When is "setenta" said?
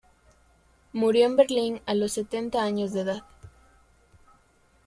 2.13-2.63